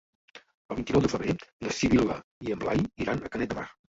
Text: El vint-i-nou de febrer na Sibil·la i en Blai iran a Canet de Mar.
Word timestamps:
El 0.73 0.77
vint-i-nou 0.79 1.03
de 1.07 1.11
febrer 1.11 1.35
na 1.67 1.75
Sibil·la 1.81 2.17
i 2.47 2.57
en 2.57 2.63
Blai 2.65 2.81
iran 3.05 3.21
a 3.29 3.33
Canet 3.37 3.53
de 3.55 3.59
Mar. 3.63 3.67